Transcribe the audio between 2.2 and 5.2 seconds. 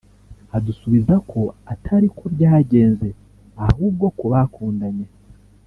byagenze ahubwo ko bakundanye